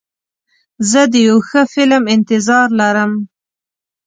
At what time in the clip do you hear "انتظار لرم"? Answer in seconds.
2.15-3.11